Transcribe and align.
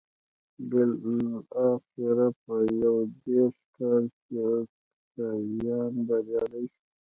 بلاخره 0.69 2.27
په 2.43 2.55
یو 2.83 2.95
دېرش 3.23 3.59
کال 3.75 4.03
کې 4.23 4.35
اوکتاویان 4.49 5.93
بریالی 6.07 6.65
شو 6.73 6.81